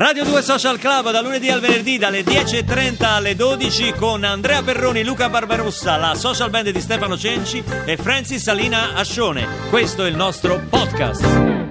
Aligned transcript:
Radio 0.00 0.24
2 0.24 0.40
Social 0.40 0.78
Club 0.78 1.10
da 1.10 1.20
lunedì 1.20 1.50
al 1.50 1.60
venerdì 1.60 1.98
dalle 1.98 2.22
10.30 2.22 3.04
alle 3.04 3.36
12 3.36 3.92
con 3.92 4.24
Andrea 4.24 4.62
Perroni, 4.62 5.04
Luca 5.04 5.28
Barbarossa, 5.28 5.98
la 5.98 6.14
social 6.14 6.48
band 6.48 6.70
di 6.70 6.80
Stefano 6.80 7.18
Cenci 7.18 7.62
e 7.84 7.98
Francis 7.98 8.42
Salina 8.42 8.94
Ascione. 8.94 9.46
Questo 9.68 10.06
è 10.06 10.08
il 10.08 10.16
nostro 10.16 10.58
podcast. 10.70 11.22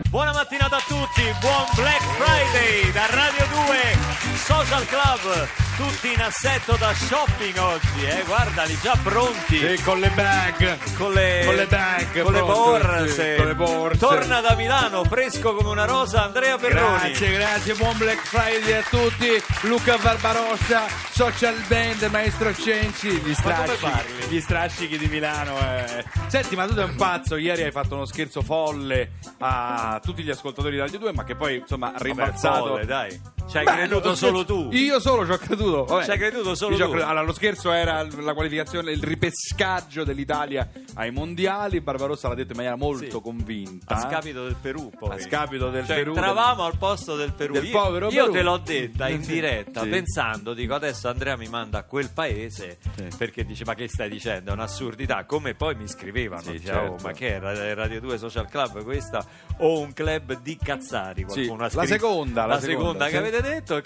Buona 0.09 0.31
mattinata 0.31 0.75
a 0.75 0.83
tutti, 0.87 1.23
buon 1.41 1.65
Black 1.73 2.03
Friday 2.19 2.91
da 2.91 3.07
Radio 3.09 3.47
2 3.65 4.35
Social 4.35 4.85
Club. 4.85 5.68
Tutti 5.79 6.11
in 6.11 6.19
assetto 6.21 6.75
da 6.75 6.93
shopping 6.93 7.57
oggi, 7.57 8.03
eh? 8.05 8.23
Guardali 8.25 8.77
già 8.81 8.97
pronti. 9.01 9.57
Sì, 9.77 9.81
con 9.81 9.97
le 10.01 10.09
bag. 10.09 10.77
Con 10.97 11.13
le, 11.13 11.43
Con 11.45 11.55
le 11.55 11.67
bag, 11.67 12.21
con 12.21 12.33
le 12.33 12.41
borse. 12.41 13.07
sì, 13.07 13.37
con 13.37 13.47
le 13.47 13.55
borse. 13.55 13.97
Torna 13.97 14.41
da 14.41 14.55
Milano, 14.55 15.05
fresco 15.05 15.55
come 15.55 15.69
una 15.69 15.85
rosa, 15.85 16.25
Andrea 16.25 16.57
Perroni. 16.57 16.97
Grazie, 17.11 17.31
grazie, 17.31 17.73
buon 17.75 17.97
Black 17.97 18.21
Friday 18.25 18.73
a 18.73 18.83
tutti. 18.89 19.41
Luca 19.69 19.97
Barbarossa, 19.97 20.83
Social 21.11 21.55
Band, 21.67 22.03
Maestro 22.11 22.53
Cenci, 22.53 23.09
gli 23.11 23.33
strascichi, 23.33 24.27
gli 24.27 24.41
strascichi 24.41 24.97
di 24.97 25.07
Milano. 25.07 25.57
eh. 25.59 26.03
Senti, 26.27 26.57
ma 26.57 26.67
tu 26.67 26.73
sei 26.73 26.83
un 26.83 26.95
pazzo, 26.97 27.37
ieri 27.37 27.63
hai 27.63 27.71
fatto 27.71 27.95
uno 27.95 28.03
scherzo 28.05 28.41
folle 28.41 29.13
a 29.39 29.97
tutti 30.03 30.23
gli 30.23 30.29
ascoltatori 30.29 30.73
di 30.75 30.79
Radio 30.81 30.99
2, 30.99 31.13
ma 31.13 31.23
che 31.23 31.35
poi 31.35 31.55
insomma 31.59 31.93
ha 31.93 31.97
rimbalzato. 31.99 32.81
dai. 32.83 33.37
Ci 33.49 33.57
hai 33.57 33.63
Beh, 33.63 33.71
creduto 33.71 34.09
lo 34.09 34.15
solo 34.15 34.45
tu. 34.45 34.69
Io 34.73 34.99
solo 34.99 35.25
ci 35.25 35.31
ho 35.31 35.37
creduto. 35.37 35.68
Vabbè. 35.85 36.03
Ci 36.03 36.11
hai 36.11 36.17
creduto 36.17 36.55
solo 36.55 36.75
ho 36.75 36.77
tu. 36.77 36.83
creduto. 36.85 37.05
Allora, 37.07 37.21
lo 37.25 37.33
scherzo 37.33 37.71
era 37.71 38.05
la 38.19 38.33
qualificazione, 38.33 38.91
il 38.91 39.03
ripescaggio 39.03 40.03
dell'Italia 40.03 40.69
ai 40.95 41.11
mondiali. 41.11 41.81
Barbarossa 41.81 42.27
l'ha 42.27 42.35
detto 42.35 42.51
in 42.51 42.57
maniera 42.57 42.75
molto 42.75 43.17
Sì. 43.17 43.21
convinta. 43.21 43.95
A 43.95 43.99
scapito 44.09 44.43
del 44.43 44.55
Perù, 44.61 44.89
poi. 44.97 45.11
A 45.11 45.19
scapito 45.19 45.69
del 45.69 45.85
Cioè, 45.85 45.95
Perù. 45.97 46.13
Entravamo 46.13 46.63
al 46.63 46.77
posto 46.77 47.15
del 47.15 47.33
Perù. 47.33 47.53
del 47.53 47.65
io 47.65 47.71
povero 47.71 48.09
io 48.09 48.23
Perù. 48.23 48.33
te 48.33 48.41
l'ho 48.41 48.57
detta 48.57 49.07
in 49.09 49.23
Sì, 49.23 49.33
diretta, 49.33 49.81
sì. 49.83 49.89
pensando, 49.89 50.53
dico 50.53 50.73
adesso 50.73 51.07
Andrea 51.07 51.35
mi 51.37 51.47
manda 51.47 51.79
a 51.79 51.83
quel 51.83 52.09
paese 52.11 52.77
Sì. 52.95 53.07
perché 53.17 53.43
dice 53.45 53.63
ma 53.65 53.73
che 53.75 53.87
stai 53.87 54.09
dicendo? 54.09 54.51
È 54.51 54.53
un'assurdità. 54.53 55.25
Come 55.25 55.53
poi 55.53 55.75
mi 55.75 55.87
scrivevano, 55.87 56.41
Sì, 56.41 56.51
diceva, 56.53 56.79
certo. 56.79 56.93
"Oh, 56.93 56.97
ma 57.01 57.11
che 57.11 57.35
è 57.35 57.39
Radio 57.73 57.99
2 57.99 58.17
Social 58.17 58.47
Club 58.49 58.83
questa 58.83 59.25
o 59.59 59.79
un 59.79 59.93
club 59.93 60.39
di 60.41 60.57
cazzari? 60.61 61.23
Qualcuno 61.23 61.63
ha 61.63 61.69
la 61.73 61.85
seconda, 61.85 62.45
la 62.45 62.59
seconda, 62.59 63.05
che 63.05 63.11
sì. 63.11 63.17
avete 63.17 63.41
detto. 63.41 63.81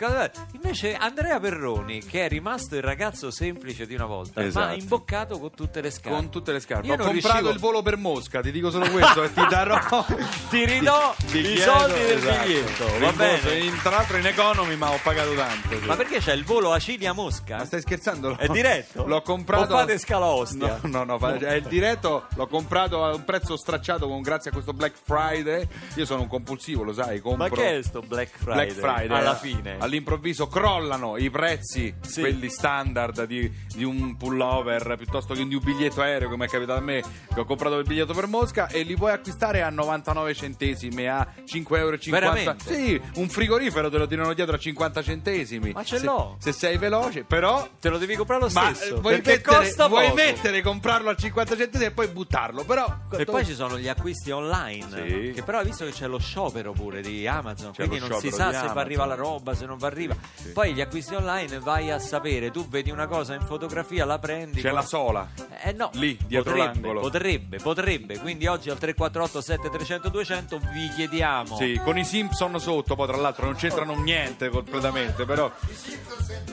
Invece 0.53 0.95
Andrea 0.95 1.39
Perroni, 1.73 2.03
che 2.05 2.25
è 2.25 2.29
rimasto 2.29 2.75
il 2.75 2.81
ragazzo 2.81 3.31
semplice 3.31 3.85
di 3.85 3.95
una 3.95 4.05
volta, 4.05 4.41
ma 4.41 4.47
Esatto. 4.47 4.67
ha 4.67 4.73
imboccato 4.73 5.39
con 5.39 5.51
tutte 5.55 5.81
le 5.81 5.89
scarpe. 5.91 6.09
Con 6.17 6.29
tutte 6.29 6.51
le 6.51 6.59
scarpe. 6.59 6.87
Io 6.87 6.93
Ho 6.93 6.97
non 6.97 7.05
comprato 7.07 7.29
riuscivo- 7.37 7.53
il 7.53 7.59
volo 7.59 7.81
per 7.81 7.97
Mosca, 7.97 8.41
ti 8.41 8.51
dico 8.51 8.69
solo 8.71 8.89
questo 8.89 9.23
e 9.23 9.33
ti 9.33 9.45
darò. 9.47 9.79
Ti 10.49 10.65
ridò 10.65 11.15
Ti 11.17 11.39
i 11.39 11.41
chiedo- 11.41 11.61
soldi 11.79 11.99
del 11.99 12.17
esatto. 12.17 12.45
biglietto, 12.45 12.85
va 12.85 12.91
Rimborso 13.09 13.47
bene? 13.47 13.59
in- 13.65 13.79
tra 13.81 13.89
l'altro 13.91 14.17
in 14.17 14.25
economy, 14.27 14.75
ma 14.75 14.91
ho 14.91 14.99
pagato 15.01 15.33
tanto. 15.33 15.79
sì. 15.79 15.85
Ma 15.85 15.95
perché 15.95 16.19
c'è 16.19 16.33
il 16.33 16.43
volo 16.43 16.71
Acilia-Mosca? 16.73 17.57
Ma 17.57 17.65
stai 17.65 17.81
scherzando? 17.81 18.37
È 18.37 18.47
diretto? 18.47 19.05
L'ho 19.07 19.21
comprato. 19.21 19.73
O 19.73 19.77
fate 19.77 19.97
scala 19.97 20.25
Ostia? 20.27 20.79
No, 20.83 20.89
no, 20.89 21.03
no, 21.03 21.17
fa- 21.17 21.35
è 21.37 21.53
il 21.55 21.63
diretto. 21.63 22.25
L'ho 22.35 22.47
comprato 22.47 23.03
a 23.03 23.13
un 23.15 23.23
prezzo 23.23 23.57
stracciato 23.57 24.07
con- 24.07 24.21
grazie 24.21 24.49
a 24.51 24.53
questo 24.53 24.73
Black 24.73 24.95
Friday. 25.03 25.67
Io 25.95 26.05
sono 26.05 26.21
un 26.21 26.27
compulsivo, 26.27 26.83
lo 26.83 26.93
sai. 26.93 27.19
Compro 27.19 27.47
Ma 27.47 27.49
che 27.49 27.77
è 27.79 27.81
sto 27.83 28.01
Black 28.01 28.29
Friday? 28.37 28.53
Black 28.67 28.71
Friday 28.79 29.17
Alla 29.17 29.35
fine. 29.35 29.77
all'improvviso 29.79 30.47
crollano 30.47 31.17
i 31.17 31.29
prezzi 31.29 31.52
Sì. 31.61 31.93
quelli 32.21 32.49
standard 32.49 33.25
di, 33.25 33.51
di 33.73 33.83
un 33.83 34.15
pullover 34.17 34.95
piuttosto 34.97 35.33
che 35.33 35.45
di 35.47 35.55
un 35.55 35.63
biglietto 35.63 36.01
aereo 36.01 36.29
come 36.29 36.45
è 36.45 36.47
capitato 36.49 36.79
a 36.79 36.81
me 36.81 37.01
che 37.33 37.39
ho 37.39 37.45
comprato 37.45 37.77
il 37.77 37.85
biglietto 37.85 38.13
per 38.13 38.27
Mosca 38.27 38.67
e 38.67 38.83
li 38.83 38.95
puoi 38.95 39.11
acquistare 39.11 39.61
a 39.61 39.69
99 39.69 40.33
centesimi 40.33 41.07
a 41.07 41.27
5,50 41.45 41.77
euro 41.77 41.97
Veramente? 42.09 42.73
sì 42.73 43.01
un 43.15 43.29
frigorifero 43.29 43.89
te 43.89 43.97
lo 43.97 44.07
tirano 44.07 44.33
dietro 44.33 44.55
a 44.55 44.59
50 44.59 45.01
centesimi 45.03 45.71
Ma 45.71 45.83
ce 45.83 45.99
se, 45.99 46.05
l'ho. 46.05 46.37
se 46.39 46.51
sei 46.51 46.77
veloce 46.77 47.23
però 47.23 47.67
Te 47.79 47.89
lo 47.89 47.97
devi 47.97 48.15
comprare 48.15 48.41
lo 48.41 48.49
stesso. 48.49 48.95
eh, 48.97 48.99
vuoi, 48.99 49.15
perché 49.21 49.31
mettere, 49.37 49.57
costa 49.59 49.87
vuoi 49.87 50.03
poco. 50.09 50.15
mettere 50.15 50.61
comprarlo 50.61 51.09
a 51.09 51.15
50 51.15 51.55
centesimi 51.57 51.89
e 51.89 51.91
poi 51.91 52.07
buttarlo 52.07 52.63
però 52.63 52.85
E 53.17 53.25
poi 53.25 53.45
ci 53.45 53.53
sono 53.53 53.77
gli 53.77 53.87
acquisti 53.87 54.31
online. 54.31 54.87
Sì. 54.89 55.31
Che 55.33 55.43
però 55.43 55.59
hai 55.59 55.65
visto 55.65 55.85
che 55.85 55.91
c'è 55.91 56.07
lo 56.07 56.17
sciopero 56.19 56.71
pure 56.71 57.01
di 57.01 57.27
Amazon. 57.27 57.71
C'è 57.71 57.87
quindi 57.87 58.07
non 58.07 58.19
si 58.19 58.29
sa 58.31 58.51
se 58.51 58.73
va 58.73 58.81
arriva 58.81 59.05
la 59.05 59.15
roba, 59.15 59.53
se 59.53 59.65
non 59.65 59.77
va 59.77 59.87
arriva. 59.87 60.15
Poi 60.53 60.73
gli 60.73 60.81
acquisti 60.81 61.13
online 61.15 61.42
vai 61.59 61.91
a 61.91 61.99
sapere. 61.99 62.51
Tu 62.51 62.67
vedi 62.67 62.91
una 62.91 63.07
cosa 63.07 63.33
in 63.33 63.41
fotografia, 63.41 64.05
la 64.05 64.19
prendi. 64.19 64.61
c'è 64.61 64.69
poi- 64.69 64.73
la 64.77 64.81
sola 64.85 65.29
Eh 65.63 65.71
no, 65.73 65.89
Lì, 65.93 66.17
dietro 66.27 66.51
potrebbe, 66.51 66.73
l'angolo. 66.73 66.99
Potrebbe, 67.01 67.57
potrebbe. 67.57 68.19
Quindi 68.19 68.47
oggi 68.47 68.69
al 68.69 68.77
348 68.77 69.41
7300 69.41 70.09
200 70.09 70.59
vi 70.73 70.89
chiediamo. 70.95 71.55
Sì, 71.55 71.79
con 71.83 71.97
i 71.97 72.03
Simpson 72.05 72.59
sotto, 72.59 72.95
poi 72.95 73.07
tra 73.07 73.17
l'altro 73.17 73.45
non 73.45 73.55
c'entrano 73.55 73.95
niente 73.95 74.49
completamente, 74.49 75.25
però. 75.25 75.51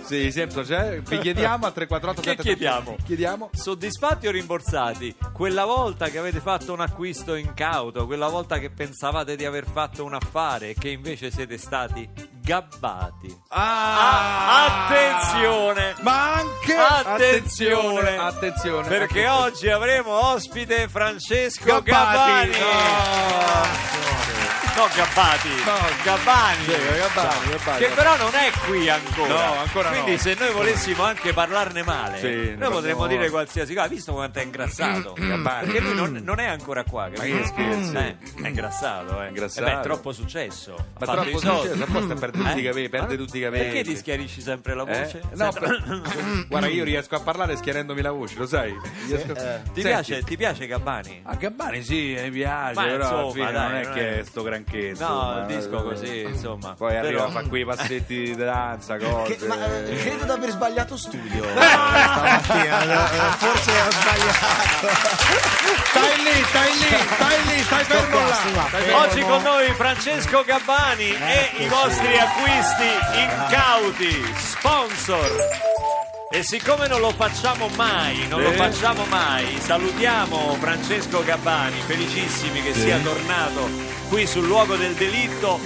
Sì, 0.02 0.26
i 0.26 0.32
Simpson 0.32 0.64
c'è. 0.64 1.00
Vi 1.00 1.18
chiediamo 1.18 1.66
a 1.66 1.70
348 1.70 2.20
Che 2.20 2.42
chiediamo? 2.42 2.96
Chiediamo. 3.04 3.50
Soddisfatti 3.52 4.26
o 4.26 4.30
rimborsati? 4.30 5.14
Quella 5.32 5.64
volta 5.64 6.08
che 6.08 6.18
avete 6.18 6.40
fatto 6.40 6.72
un 6.72 6.80
acquisto 6.80 7.34
incauto, 7.34 8.06
quella 8.06 8.28
volta 8.28 8.58
che 8.58 8.70
pensavate 8.70 9.36
di 9.36 9.44
aver 9.44 9.66
fatto 9.66 10.04
un 10.04 10.14
affare 10.14 10.70
e 10.70 10.74
che 10.74 10.88
invece 10.90 11.30
siete 11.30 11.58
stati 11.58 12.08
gabbati. 12.42 13.36
Ah, 13.48 14.86
attenzione! 14.86 15.94
Ma 16.00 16.34
anche 16.34 16.74
Attenzione! 16.76 18.16
attenzione, 18.16 18.88
Perché 18.88 19.24
attenzione. 19.26 19.28
oggi 19.28 19.68
avremo 19.70 20.12
ospite 20.32 20.88
Francesco 20.88 21.64
Gabbati. 21.82 22.50
Gabbani. 22.50 22.58
No. 22.58 24.19
No, 24.80 24.86
Gabbati. 24.94 25.48
No. 25.66 25.76
Gabbani. 26.02 26.64
Sì, 26.64 26.70
Gabbani, 26.70 27.50
Gabbani. 27.50 27.78
Che 27.84 27.88
però 27.94 28.16
non 28.16 28.34
è 28.34 28.50
qui 28.66 28.88
ancora. 28.88 29.28
No, 29.28 29.58
ancora 29.58 29.90
no. 29.90 30.02
Quindi 30.02 30.18
se 30.18 30.34
noi 30.38 30.52
volessimo 30.52 31.02
anche 31.02 31.34
parlarne 31.34 31.82
male, 31.82 32.18
Sì, 32.18 32.54
noi 32.56 32.70
potremmo 32.70 33.06
dire 33.06 33.28
qualsiasi 33.28 33.74
cosa. 33.74 33.84
Hai 33.84 33.90
visto 33.94 34.12
quanto 34.14 34.38
è 34.38 34.42
ingrassato? 34.42 35.12
Gabbani? 35.18 35.64
Perché 35.66 35.80
lui 35.80 35.94
non, 35.94 36.20
non 36.24 36.38
è 36.40 36.46
ancora 36.46 36.82
qua. 36.84 37.10
Ma 37.14 37.22
che 37.22 37.44
scherzi? 37.44 37.94
Eh, 37.94 38.16
è 38.42 38.48
ingrassato, 38.48 39.22
eh. 39.22 39.28
Ingrassato. 39.28 39.66
Eh 39.66 39.70
beh, 39.70 39.78
è 39.80 39.82
troppo 39.82 40.12
successo. 40.12 40.74
Ha 40.76 40.84
Ma 41.00 41.06
fatto 41.06 41.20
troppo 41.24 41.38
successo, 41.38 41.82
apposta 41.84 42.14
perde 42.14 42.38
tutti 42.38 42.58
i 42.58 42.62
capelli, 42.62 42.88
perde 42.88 43.16
tutti 43.18 43.36
i 43.36 43.40
capelli. 43.42 43.64
Perché 43.64 43.84
ti 43.84 43.96
schiarisci 43.98 44.40
sempre 44.40 44.74
la 44.74 44.84
Eh? 44.86 44.98
voce? 45.02 45.20
No, 45.34 45.52
per- 45.52 46.44
guarda, 46.48 46.68
io 46.68 46.84
riesco 46.84 47.16
a 47.16 47.20
parlare 47.20 47.56
schiarendomi 47.56 48.00
la 48.00 48.12
voce, 48.12 48.34
lo 48.38 48.46
sai? 48.46 48.74
Riesco- 49.08 49.34
Ti, 49.34 49.40
Senti, 49.40 49.82
piace, 49.82 50.22
ti 50.22 50.36
piace 50.38 50.66
Gabbani? 50.66 51.20
A 51.24 51.34
Gabbani 51.34 51.82
sì, 51.82 52.16
mi 52.22 52.30
piace, 52.30 52.74
Ma 52.74 52.82
però 52.84 52.94
alla 52.94 53.04
insomma, 53.26 53.32
fine 53.32 53.52
dai, 53.52 53.68
non 53.70 53.76
è 53.80 53.90
che 53.92 54.18
è 54.20 54.24
sto 54.24 54.42
granché. 54.42 54.68
No, 54.78 54.86
insomma. 54.88 55.40
il 55.40 55.46
disco 55.46 55.82
così, 55.82 56.20
insomma. 56.20 56.74
Poi 56.76 56.96
arriva 56.96 57.12
Però- 57.12 57.24
a 57.26 57.30
fare 57.30 57.46
quei 57.48 57.64
passetti 57.64 58.14
di 58.22 58.36
danza, 58.36 58.96
cose. 58.98 59.36
Che- 59.36 59.46
ma 59.46 59.54
eh, 59.64 59.96
credo 59.96 60.24
di 60.24 60.30
aver 60.30 60.50
sbagliato 60.50 60.96
studio 60.96 61.44
Eh! 61.48 61.50
stamattina. 61.52 62.84
no? 62.84 63.04
Eh, 63.04 63.30
Forse 63.38 63.70
ho 63.70 63.90
sbagliato. 63.90 64.88
Stai 65.90 66.22
lì, 66.22 66.44
stai 66.44 66.72
lì, 66.72 66.96
stai 67.14 67.44
lì, 67.46 67.62
stai 67.62 67.84
Sto 67.84 67.94
fermo 67.94 68.16
qua, 68.16 68.26
là. 68.28 68.34
Stai 68.34 68.82
fermo. 68.82 68.98
Oggi 68.98 69.20
con 69.22 69.42
noi 69.42 69.72
Francesco 69.74 70.42
Gabbani 70.44 71.10
e 71.16 71.50
i 71.58 71.66
vostri 71.68 72.18
acquisti 72.18 72.88
incauti, 73.14 74.34
sponsor. 74.36 75.30
E 76.32 76.44
siccome 76.44 76.86
non 76.86 77.00
lo 77.00 77.10
facciamo 77.10 77.66
mai, 77.74 78.28
non 78.28 78.40
lo 78.40 78.52
Sì. 78.52 78.56
facciamo 78.56 79.04
mai, 79.06 79.58
salutiamo 79.58 80.54
Francesco 80.60 81.24
Gabbani, 81.24 81.80
felicissimi 81.80 82.62
che 82.62 82.72
sia 82.72 83.00
tornato 83.00 83.68
qui 84.08 84.28
sul 84.28 84.46
luogo 84.46 84.76
del 84.76 84.94
delitto. 84.94 85.58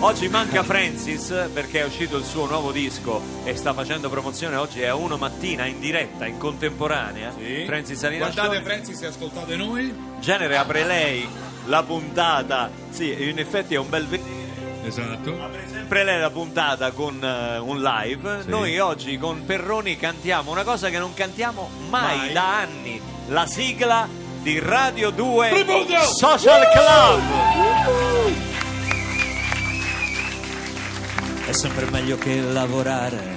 Oggi 0.00 0.26
manca 0.28 0.64
Francis 0.64 1.50
perché 1.52 1.82
è 1.82 1.84
uscito 1.84 2.16
il 2.16 2.24
suo 2.24 2.46
nuovo 2.46 2.72
disco 2.72 3.22
e 3.44 3.54
sta 3.54 3.72
facendo 3.72 4.10
promozione 4.10 4.56
oggi 4.56 4.80
è 4.80 4.86
a 4.86 4.96
1 4.96 5.16
mattina 5.18 5.66
in 5.66 5.78
diretta, 5.78 6.26
in 6.26 6.36
contemporanea. 6.36 7.32
Sì. 7.38 7.62
Francis 7.64 7.98
Salina 8.00 8.28
Guardate. 8.28 8.60
Francis 8.62 9.00
e 9.02 9.06
ascoltate 9.06 9.54
noi. 9.54 9.94
Genere 10.18 10.56
apre 10.56 10.82
lei 10.84 11.28
la 11.66 11.84
puntata. 11.84 12.68
Sì, 12.90 13.14
in 13.22 13.38
effetti 13.38 13.74
è 13.74 13.78
un 13.78 13.88
bel 13.88 14.08
vedere. 14.08 14.47
Esatto. 14.88 15.42
Apre 15.42 15.64
sempre 15.70 16.02
lei 16.02 16.18
la 16.18 16.30
puntata 16.30 16.92
con 16.92 17.22
eh, 17.22 17.58
un 17.58 17.80
live. 17.82 18.44
Noi 18.46 18.78
oggi 18.78 19.18
con 19.18 19.44
Perroni 19.44 19.96
cantiamo 19.96 20.50
una 20.50 20.64
cosa 20.64 20.88
che 20.88 20.98
non 20.98 21.12
cantiamo 21.12 21.68
mai, 21.90 22.16
Mai. 22.16 22.32
da 22.32 22.58
anni. 22.60 22.98
La 23.28 23.46
sigla 23.46 24.08
di 24.40 24.58
Radio 24.58 25.10
2 25.10 25.50
Tributo! 25.50 26.00
Social 26.04 26.62
Club. 26.72 27.22
È 31.46 31.52
sempre 31.52 31.90
meglio 31.90 32.16
che 32.16 32.40
lavorare, 32.40 33.36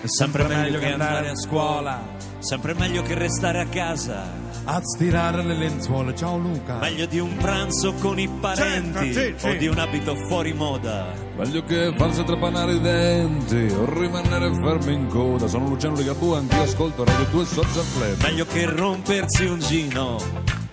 è 0.00 0.06
sempre 0.06 0.44
meglio 0.44 0.78
che 0.78 0.92
andare 0.92 1.28
a 1.30 1.36
scuola, 1.36 2.00
sempre 2.42 2.74
meglio 2.74 3.02
che 3.02 3.14
restare 3.14 3.60
a 3.60 3.66
casa. 3.66 4.24
A 4.64 4.80
stirare 4.82 5.42
le 5.42 5.54
lenzuola. 5.54 6.14
Ciao 6.14 6.36
Luca. 6.38 6.76
Meglio 6.78 7.06
di 7.06 7.18
un 7.18 7.36
pranzo 7.36 7.94
con 7.94 8.18
i 8.18 8.28
parenti 8.28 9.12
Certo, 9.12 9.38
sì, 9.38 9.46
o 9.46 9.50
sì. 9.52 9.56
di 9.58 9.66
un 9.66 9.78
abito 9.78 10.14
fuori 10.26 10.52
moda. 10.52 11.12
Meglio 11.36 11.64
che 11.64 11.92
farsi 11.96 12.22
trapanare 12.24 12.74
i 12.74 12.80
denti 12.80 13.72
o 13.74 13.92
rimanere 13.98 14.52
fermi 14.54 14.94
in 14.94 15.06
coda. 15.08 15.46
Sono 15.48 15.66
Luciano 15.68 15.96
Ligabue, 15.96 16.38
anch'io 16.38 16.62
ascolto 16.62 17.04
Radio 17.04 17.26
2 17.30 17.44
Social 17.44 17.84
Club. 17.94 18.22
Meglio 18.22 18.46
che 18.46 18.66
rompersi 18.66 19.44
un 19.46 19.58
gino, 19.58 20.18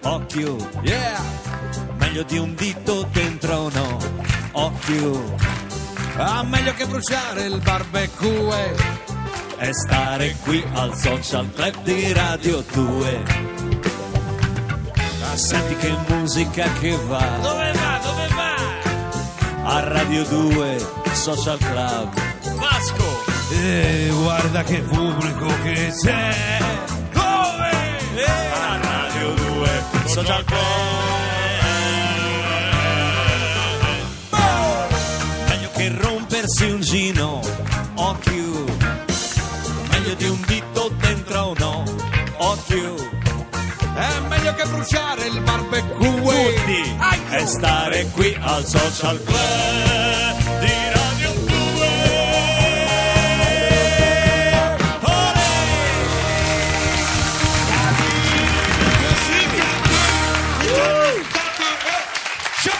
occhio. 0.03 0.55
Yeah! 0.81 1.21
Meglio 1.97 2.23
di 2.23 2.37
un 2.37 2.53
dito 2.55 3.07
dentro 3.11 3.55
o 3.55 3.69
no, 3.71 3.97
occhio. 4.53 5.35
Ah, 6.17 6.43
meglio 6.43 6.73
che 6.73 6.85
bruciare 6.85 7.45
il 7.45 7.59
barbecue. 7.63 8.98
E 9.61 9.73
stare 9.73 10.35
qui 10.43 10.63
al 10.73 10.95
social 10.95 11.51
club 11.53 11.83
di 11.83 12.13
Radio 12.13 12.63
2. 12.71 13.23
Ah, 15.21 15.35
senti 15.35 15.75
che 15.75 15.93
musica 16.07 16.65
che 16.79 16.97
va. 17.07 17.37
Dove 17.41 17.71
va? 17.73 17.99
Dove 18.01 18.27
va? 18.35 19.69
A 19.69 19.79
Radio 19.89 20.23
2 20.23 20.77
Social 21.11 21.57
Club. 21.57 22.09
Vasco! 22.55 23.03
E 23.51 24.09
guarda 24.21 24.63
che 24.63 24.79
pubblico 24.79 25.47
che 25.63 25.93
c'è. 26.01 26.57
Come? 27.11 27.71
A 28.53 28.79
Radio 28.81 29.33
2 29.33 29.83
Social 30.05 30.45
Club. 30.45 30.67
Meglio 35.49 35.69
che 35.75 35.97
rompersi 35.99 36.63
un 36.63 36.79
gino, 36.79 37.41
Meglio 40.09 40.25
di 40.25 40.29
un 40.29 40.41
dito 40.47 40.91
dentro 40.97 41.39
o 41.39 41.53
no, 41.59 41.83
occhio. 42.37 42.95
È 42.95 44.19
meglio 44.27 44.55
che 44.55 44.65
bruciare 44.65 45.27
il 45.27 45.39
barbecue. 45.41 46.49
tutti 46.65 47.35
e 47.35 47.45
stare 47.45 48.09
qui 48.13 48.35
al 48.39 48.65
social 48.65 49.23
club 49.23 50.59
di 50.61 50.71
Radio 50.93 51.31
2 51.45 51.53
Olè! 55.03 55.37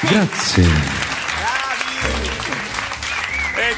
Grazie. 0.02 0.99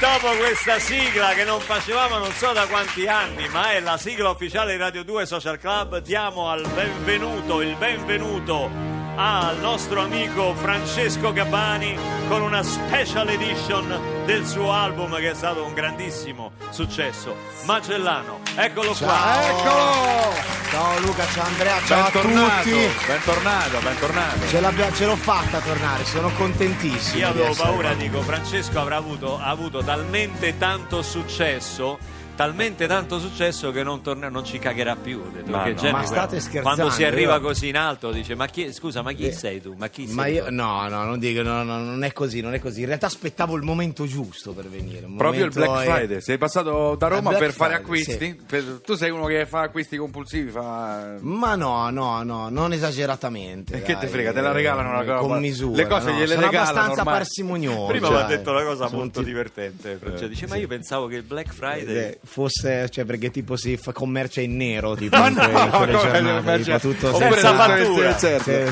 Dopo 0.01 0.36
questa 0.36 0.80
sigla 0.80 1.36
che 1.36 1.44
non 1.44 1.59
facevamo 1.59 2.18
non 2.18 2.31
so 2.31 2.51
da 2.53 2.65
quanti 2.65 3.06
anni, 3.06 3.48
ma 3.50 3.74
è 3.74 3.80
la 3.80 3.98
sigla 3.98 4.31
ufficiale 4.31 4.71
di 4.71 4.80
Radio 4.80 5.03
2 5.03 5.27
Social 5.27 5.59
Club, 5.59 6.00
diamo 6.00 6.50
al 6.50 6.68
benvenuto, 6.74 7.62
il 7.62 7.75
benvenuto 7.75 8.68
al 9.15 9.59
nostro 9.59 10.01
amico 10.01 10.56
Francesco 10.56 11.31
Gabbani 11.31 12.20
con 12.31 12.44
una 12.44 12.63
special 12.63 13.28
edition 13.28 14.24
del 14.25 14.48
suo 14.48 14.72
album 14.72 15.18
che 15.18 15.31
è 15.31 15.33
stato 15.33 15.66
un 15.66 15.74
grandissimo 15.74 16.54
successo, 16.69 17.36
Magellano. 17.66 18.39
Eccolo 18.56 18.94
qua. 18.94 19.42
Eccolo! 19.50 20.33
Ciao 20.69 21.00
Luca, 21.01 21.25
ciao 21.28 21.44
Andrea, 21.44 21.78
ciao 21.86 22.04
Bentornato, 22.10 22.54
a 22.54 22.62
tutti. 22.62 23.06
bentornato, 23.06 23.80
bentornato. 23.81 24.48
Ce, 24.48 24.94
ce 24.94 25.06
l'ho 25.06 25.16
fatta 25.18 25.57
a 25.57 25.60
tornare, 25.62 26.06
sono 26.06 26.30
contentissimo. 26.31 27.18
Io 27.19 27.25
di 27.33 27.39
avevo 27.39 27.48
essere 27.51 27.68
paura, 27.68 27.94
dico, 27.95 28.22
Francesco 28.22 28.80
avrà 28.80 28.95
avuto, 28.95 29.38
ha 29.38 29.50
avuto 29.50 29.84
talmente 29.84 30.57
tanto 30.57 31.01
successo. 31.01 32.19
Talmente 32.34 32.88
tanto 32.88 33.19
successo 33.19 33.72
che 33.72 33.84
non, 33.84 34.01
torna- 34.01 34.30
non 34.30 34.44
ci 34.44 34.57
cagherà 34.57 34.95
più. 34.95 35.22
Detto, 35.31 35.51
Ma 35.51 35.63
che 35.63 35.72
no. 35.72 35.75
genere, 35.75 35.98
Ma 35.98 36.06
state 36.06 36.39
scherzando, 36.39 36.75
Quando 36.75 36.89
si 36.94 37.04
arriva 37.04 37.36
io- 37.36 37.42
così 37.42 37.68
in 37.68 37.77
alto 37.77 38.10
dice: 38.12 38.34
Ma 38.34 38.48
chi, 38.48 38.74
scusa, 38.74 39.04
ma 39.04 39.12
chi 39.12 39.31
sei 39.31 39.62
tu? 39.62 39.75
Ma 39.77 39.89
chi 39.89 40.07
sei 40.07 40.16
Ma 40.16 40.25
io, 40.27 40.45
tu?" 40.45 40.54
no, 40.54 40.88
no, 40.88 41.04
non 41.04 41.19
dico, 41.19 41.44
no, 41.44 41.62
no, 41.62 41.77
non 41.77 42.04
è 42.04 42.12
così, 42.21 42.41
non 42.41 42.53
è 42.53 42.59
così. 42.59 42.81
In 42.81 42.85
realtà 42.88 43.07
aspettavo 43.07 43.56
il 43.56 43.63
momento 43.63 44.06
giusto 44.06 44.51
per 44.53 44.68
venire. 44.69 45.06
un 45.06 45.15
Proprio 45.15 45.45
il 45.45 45.51
Black 45.51 45.81
eh, 45.81 45.91
Friday, 45.91 46.21
sei 46.21 46.38
passato 46.38 46.95
da 46.95 47.07
Roma 47.07 47.31
per 47.31 47.51
fare 47.51 47.75
Friday, 47.75 47.75
acquisti? 47.77 48.41
Per- 48.47 48.81
tu 48.85 48.94
sei 48.95 49.09
uno 49.09 49.25
che 49.25 49.45
fa 49.45 49.62
acquisti 49.62 49.97
compulsivi, 49.97 50.51
fa... 50.51 51.15
Ma 51.21 51.56
no, 51.56 51.89
no, 51.89 52.21
no, 52.23 52.50
non 52.50 52.73
esageratamente. 52.73 53.75
E 53.77 53.81
che 53.81 53.97
te 53.97 54.07
frega, 54.07 54.31
te 54.33 54.41
la 54.41 54.51
regalano 54.51 54.89
una 54.89 55.03
cosa? 55.03 55.18
Con 55.27 55.39
misura. 55.39 55.75
Le 55.81 55.88
cose 55.88 56.12
no, 56.12 56.18
gliele 56.18 56.27
sono 56.35 56.41
regalano 56.45 56.69
abbastanza 56.69 57.00
ormai. 57.01 57.13
parsimonioso. 57.15 57.85
Prima 57.88 58.09
mi 58.09 58.15
ha 58.15 58.19
cioè, 58.19 58.27
detto 58.27 58.51
una 58.51 58.63
cosa 58.63 58.85
sono 58.88 58.97
molto 59.00 59.19
ti- 59.19 59.25
divertente. 59.25 59.97
Francesco. 60.00 60.27
dice: 60.27 60.47
Ma 60.47 60.56
io 60.57 60.67
pensavo 60.67 61.07
che 61.07 61.15
il 61.15 61.24
Black 61.24 61.53
Friday. 61.53 61.95
eh, 61.95 62.19
fosse, 62.24 62.89
cioè, 62.89 63.06
perché 63.06 63.31
tipo 63.31 63.56
si 63.56 63.77
fa 63.77 63.91
commercia 63.91 64.41
in 64.41 64.56
nero, 64.56 64.95
tipo 64.95 65.17
Ma 65.17 65.27
in, 65.29 65.33
no, 65.35 65.44
in 65.44 65.69
quelle 65.71 65.91
giornate, 65.91 66.35
commercia- 66.38 66.79
tipo, 66.79 66.94
tutto 66.94 67.15
senza 67.17 67.53
fattura. 67.56 68.13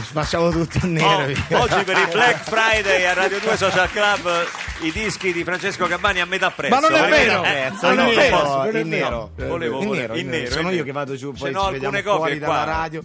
facciamo 0.02 0.50
tutto 0.52 0.78
in 0.86 0.98
Oh, 1.02 1.18
nero. 1.20 1.34
oggi 1.64 1.84
per 1.84 1.98
il 1.98 2.08
Black 2.12 2.44
Friday 2.50 3.06
a 3.06 3.14
Radio 3.14 3.39
2 3.40 3.58
Social 3.58 3.90
Club 3.90 4.30
i 4.82 4.92
dischi 4.92 5.32
di 5.34 5.44
Francesco 5.44 5.86
Gabbani 5.88 6.20
a 6.22 6.26
metà 6.26 6.50
prezzo. 6.52 6.74
Ma 6.76 6.80
non 6.82 6.94
è 6.96 7.06
Eh, 7.06 7.10
vero! 7.10 7.44
eh, 7.44 7.68
Prezzo, 7.70 7.86
ah, 7.88 7.90
in 7.92 7.96
no, 7.98 8.04
nero, 8.06 8.38
non 8.38 8.42
posso. 8.44 8.78
in 8.78 8.88
No, 8.88 8.96
nero. 8.96 9.32
volevo- 9.48 9.82
in 9.82 9.90
nero, 9.90 10.18
in 10.18 10.28
nero. 10.30 10.52
Sono 10.52 10.72
io 10.72 10.84
che 10.84 10.92
vado 10.92 11.16
giù, 11.16 11.32
poi 11.32 11.38
ci 11.52 11.56
alcune 11.58 11.72
vediamo 11.80 11.98
fuori 12.02 12.20
copie 12.20 12.40
qua. 12.40 12.48
dalla 12.48 12.64
radio. 12.72 13.04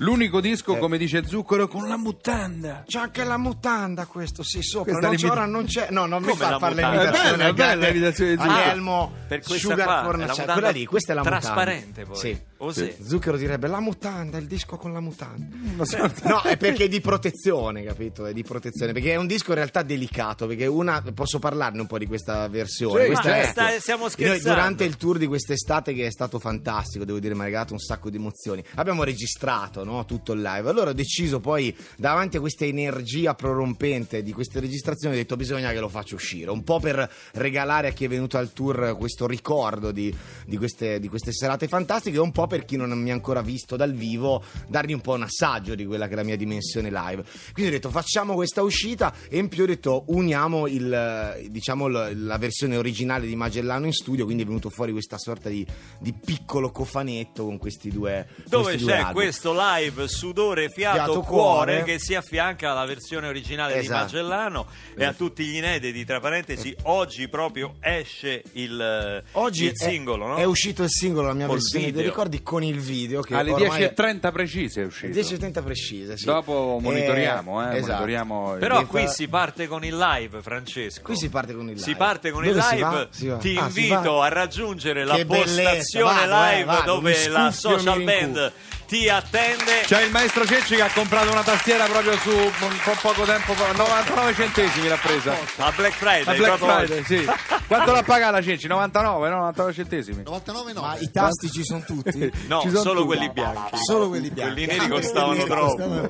L'unico 0.00 0.40
disco, 0.42 0.76
Eh. 0.76 0.78
come 0.78 0.98
dice 0.98 1.24
Zucchero, 1.26 1.68
con 1.68 1.88
la 1.88 1.96
mutanda. 1.96 2.82
C'è 2.86 2.98
anche 2.98 3.24
la 3.24 3.38
mutanda 3.38 4.04
questo, 4.04 4.42
sì, 4.42 4.60
sopra. 4.60 4.92
Questa 4.92 5.06
Non 5.06 5.14
è 5.14 5.16
c'è, 5.16 5.22
l'imita- 5.24 5.40
ora 5.42 5.50
non 5.50 5.64
c'è. 5.64 5.86
No, 5.90 6.04
non 6.04 6.20
mi 6.22 6.28
Come 6.28 6.42
fa 6.44 6.50
la 6.50 6.58
fare 6.58 6.74
l'imitazione. 6.74 7.48
È 7.48 7.52
bella, 7.54 7.86
è 7.86 7.92
l'imitazione 7.92 8.36
di 8.36 8.42
Zucchero. 8.42 9.12
Per 9.26 9.38
questa 9.40 9.56
Sugar 9.70 9.86
qua, 9.86 10.26
è 10.26 10.44
quella 10.52 10.70
lì, 10.70 10.84
questa 10.84 11.12
è 11.12 11.14
la 11.14 11.22
mutanda. 11.22 11.40
trasparente 11.40 12.04
poi. 12.04 12.16
Sì. 12.16 12.38
O 12.58 12.72
Sì. 12.72 12.92
sì? 12.96 13.04
Zucchero 13.04 13.36
direbbe 13.36 13.66
la 13.68 13.80
mutanda, 13.80 14.38
il 14.38 14.46
disco 14.46 14.76
con 14.76 14.92
la 14.92 15.00
mutanda. 15.00 15.44
No, 16.26 16.42
è 16.42 16.56
perché 16.56 16.84
è 16.84 16.88
di 16.88 17.00
protezione, 17.00 17.82
capito? 17.84 18.24
È 18.26 18.32
di 18.32 18.42
protezione. 18.42 18.92
Perché 18.92 19.12
è 19.12 19.16
un 19.16 19.26
disco 19.26 19.50
in 19.50 19.56
realtà 19.56 19.82
delicato. 19.82 20.46
Perché 20.46 20.66
una. 20.66 21.02
Posso 21.14 21.38
parlarne 21.38 21.80
un 21.80 21.86
po' 21.86 21.98
di 21.98 22.06
questa 22.06 22.48
versione? 22.48 23.02
Sì, 23.02 23.06
questa 23.08 23.28
ma 23.28 23.40
è- 23.40 23.46
sta- 23.46 23.78
stiamo 23.78 24.02
Noi 24.02 24.10
scherzando. 24.10 24.48
durante 24.48 24.84
il 24.84 24.96
tour 24.96 25.18
di 25.18 25.26
quest'estate, 25.26 25.92
che 25.92 26.06
è 26.06 26.10
stato 26.10 26.38
fantastico, 26.38 27.04
devo 27.04 27.18
dire, 27.18 27.34
mi 27.34 27.40
ha 27.42 27.44
regalato 27.44 27.72
un 27.74 27.78
sacco 27.78 28.10
di 28.10 28.16
emozioni. 28.16 28.62
Abbiamo 28.76 29.04
registrato 29.04 29.84
no, 29.84 30.04
tutto 30.04 30.32
il 30.32 30.40
live. 30.40 30.68
Allora 30.68 30.90
ho 30.90 30.94
deciso 30.94 31.40
poi, 31.40 31.74
davanti 31.96 32.36
a 32.38 32.40
questa 32.40 32.64
energia 32.64 33.34
prorompente 33.34 34.22
di 34.22 34.32
queste 34.32 34.60
registrazioni, 34.60 35.14
ho 35.14 35.18
detto 35.18 35.36
bisogna 35.36 35.72
che 35.72 35.80
lo 35.80 35.88
faccia 35.88 36.14
uscire. 36.14 36.50
Un 36.50 36.64
po' 36.64 36.80
per 36.80 37.08
regalare 37.34 37.88
a 37.88 37.90
chi 37.92 38.04
è 38.04 38.08
venuto 38.08 38.38
al 38.38 38.52
tour 38.52 38.96
questo 38.98 39.26
ricordo 39.26 39.92
di, 39.92 40.14
di 40.46 40.56
queste, 40.56 40.98
di 41.00 41.08
queste 41.08 41.32
serate 41.32 41.68
fantastiche, 41.68 42.16
e 42.16 42.20
un 42.20 42.32
po' 42.32 42.45
per 42.46 42.64
chi 42.64 42.76
non 42.76 42.90
mi 42.90 43.10
ha 43.10 43.14
ancora 43.14 43.42
visto 43.42 43.76
dal 43.76 43.92
vivo, 43.92 44.42
dargli 44.68 44.92
un 44.92 45.00
po' 45.00 45.12
un 45.12 45.22
assaggio 45.22 45.74
di 45.74 45.84
quella 45.86 46.06
che 46.06 46.12
è 46.12 46.16
la 46.16 46.22
mia 46.24 46.36
dimensione 46.36 46.90
live. 46.90 47.24
Quindi 47.52 47.70
ho 47.72 47.74
detto 47.74 47.90
facciamo 47.90 48.34
questa 48.34 48.62
uscita 48.62 49.12
e 49.28 49.38
in 49.38 49.48
più 49.48 49.64
ho 49.64 49.66
detto 49.66 50.04
uniamo 50.08 50.66
il, 50.66 50.92
eh, 50.92 51.46
diciamo, 51.50 51.86
la 51.88 52.36
versione 52.38 52.76
originale 52.76 53.26
di 53.26 53.36
Magellano 53.36 53.86
in 53.86 53.92
studio, 53.92 54.24
quindi 54.24 54.42
è 54.42 54.46
venuto 54.46 54.70
fuori 54.70 54.92
questa 54.92 55.18
sorta 55.18 55.48
di, 55.48 55.66
di 55.98 56.12
piccolo 56.12 56.70
cofanetto 56.70 57.44
con 57.44 57.58
questi 57.58 57.90
due 57.90 58.26
Dove 58.46 58.62
questi 58.64 58.82
due 58.84 58.92
c'è 58.92 58.98
album. 58.98 59.12
questo 59.14 59.54
live 59.56 60.08
sudore, 60.08 60.68
fiato, 60.70 60.96
Fiato, 60.96 61.20
cuore, 61.20 61.76
cuore. 61.78 61.82
che 61.84 61.98
si 61.98 62.14
affianca 62.14 62.70
alla 62.72 62.84
versione 62.84 63.26
originale 63.28 63.74
di 63.74 63.80
Esatto. 63.80 64.02
Magellano 64.04 64.66
e 64.96 65.04
a 65.04 65.12
tutti 65.12 65.44
gli 65.44 65.56
inediti. 65.56 66.04
Tra 66.04 66.20
parentesi, 66.20 66.74
oggi 66.84 67.28
proprio 67.28 67.74
esce 67.80 68.42
il, 68.52 68.80
eh, 68.80 69.24
Oggi 69.32 69.64
il 69.64 69.72
è- 69.72 69.74
singolo, 69.74 70.26
no? 70.26 70.36
è, 70.36 70.44
uscito 70.44 70.82
il 70.82 70.90
singolo, 70.90 71.26
la 71.28 71.34
mia 71.34 71.46
Col 71.46 71.56
versione 71.56 71.84
dei 71.84 71.92
video. 71.92 72.10
Ricordi 72.36 72.42
con 72.42 72.62
il 72.62 72.78
video 72.78 73.20
che 73.22 73.34
Alle 73.34 73.52
ormai 73.52 73.82
è- 73.82 73.92
10.30 73.94 74.32
precise 74.32 74.82
è 74.82 74.84
uscito. 74.84 75.12
10.30 75.12 75.62
precise, 75.62 76.16
sì. 76.16 76.24
Dopo 76.24 76.78
monitoriamo, 76.80 77.62
eh, 77.62 77.76
esatto. 77.76 77.80
monitoriamo 77.92 78.52
il- 78.54 78.58
Però 78.60 78.76
Devi 78.78 78.88
qui 78.88 79.08
si 79.08 79.28
parte 79.28 79.66
con 79.66 79.84
il 79.84 79.96
live, 79.96 80.42
Francesco. 80.42 81.02
Qui 81.02 81.16
si 81.16 81.28
parte 81.28 81.52
con 81.54 81.62
il 81.68 81.74
live. 81.74 81.80
Si 81.82 81.94
parte 81.94 82.30
con 82.30 82.42
Dove 82.44 82.56
il 82.56 82.62
si 82.62 82.74
live. 82.74 82.82
va? 82.84 83.08
Si 83.10 83.26
va. 83.26 83.36
Ti 83.36 83.56
Ah, 83.56 83.70
si 83.70 83.86
invito 83.86 84.22
a 84.22 84.28
raggiungere 84.28 85.04
la 85.04 85.14
Che 85.16 85.24
bellezza, 85.26 85.62
postazione 85.62 86.14
vado, 86.26 86.44
eh, 86.44 86.50
live 86.54 86.64
vado, 86.64 86.94
dove 86.94 87.28
la 87.28 87.50
social 87.50 88.02
band 88.02 88.52
ti 88.86 89.08
attende. 89.08 89.82
C'è 89.84 90.02
il 90.02 90.10
maestro 90.10 90.46
Cecci 90.46 90.76
che 90.76 90.82
ha 90.82 90.90
comprato 90.92 91.30
una 91.30 91.42
tastiera 91.42 91.84
proprio 91.86 92.16
su 92.18 92.30
un 92.30 92.52
po' 92.84 92.96
poco 93.00 93.24
tempo, 93.24 93.52
fa, 93.54 93.72
99 93.72 94.34
centesimi 94.34 94.88
l'ha 94.88 94.96
presa. 94.96 95.36
A 95.58 95.72
Black 95.74 95.94
Friday, 95.94 96.24
La 96.24 96.32
Black 96.34 96.56
Friday, 96.58 97.04
sì. 97.04 97.28
Quanto 97.66 97.92
l'ha 97.92 98.02
pagata 98.02 98.40
Cecci? 98.42 98.66
99, 98.68 99.28
no? 99.28 99.36
99 99.36 99.72
centesimi. 99.72 100.22
99 100.22 100.72
no. 100.72 100.80
Ma 100.82 100.96
i 100.98 101.10
tasti 101.10 101.50
ci 101.50 101.64
sono 101.64 101.82
tutti? 101.84 102.30
No, 102.46 102.60
Ci 102.60 102.68
sono 102.68 102.82
solo 102.82 103.00
tutti. 103.02 103.06
quelli 103.16 103.30
bianchi. 103.32 103.76
Solo 103.84 104.08
quelli 104.08 104.30
bianchi. 104.30 104.64
Quelli 104.66 104.78
neri 104.78 104.88
costavano 104.88 105.42
troppo. 105.44 106.08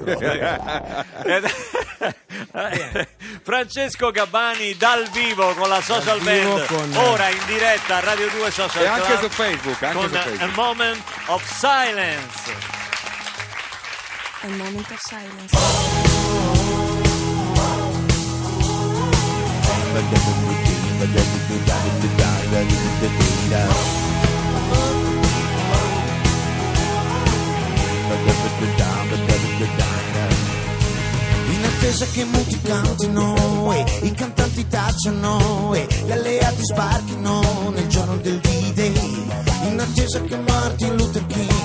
Francesco 3.42 4.10
Gabbani 4.10 4.74
dal 4.76 5.08
vivo 5.10 5.54
con 5.54 5.68
la 5.68 5.80
social 5.80 6.20
band 6.20 6.66
con- 6.66 6.96
ora 6.96 7.28
in 7.30 7.38
diretta 7.46 7.96
a 7.96 8.00
Radio 8.00 8.28
2 8.28 8.50
Social 8.50 8.82
E 8.82 8.86
anche 8.86 9.06
Club 9.06 9.20
su 9.20 9.28
Facebook, 9.30 9.82
anche 9.82 9.96
con 9.96 10.08
su 10.08 10.14
A 10.14 10.18
Facebook. 10.20 10.54
Moment 10.56 11.02
of 11.26 11.42
Silence 11.58 12.65
A 14.46 14.48
moment 14.48 14.88
of 14.92 15.00
silence. 15.08 15.52
In 31.48 31.64
attesa 31.64 32.06
che 32.12 32.24
muti 32.24 32.60
cantino 32.60 33.72
e 33.72 33.84
i 34.02 34.12
cantanti 34.12 34.68
tacciano 34.68 35.74
e 35.74 35.88
gli 36.04 36.12
alleati 36.12 36.62
sbarchino 36.62 37.72
nel 37.74 37.88
giorno 37.88 38.16
del 38.18 38.38
D-Day. 38.38 39.26
In 39.70 39.80
attesa 39.80 40.20
che 40.20 40.36
Martin 40.36 40.94
Luther 40.94 41.26
King 41.26 41.55